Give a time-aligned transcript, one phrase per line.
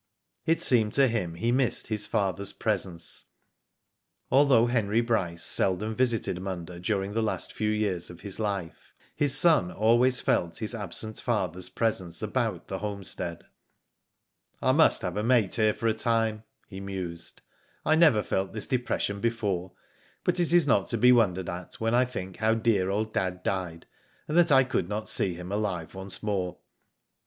[0.47, 3.25] It seemed to him he missed his father^s presence.
[4.31, 9.37] Although Henry Bryce seldom visited Munda during the last few years of his life, his
[9.37, 13.43] son always felt his absent father's presence about the homestead."
[14.59, 17.43] I must have a mate here for a time,'' he mused.
[17.85, 19.73] I never felt this depression before,
[20.23, 23.43] but it is not to be wondered at when I think how dear old dad
[23.43, 23.85] died,
[24.27, 26.57] and that I could not see him alive once more."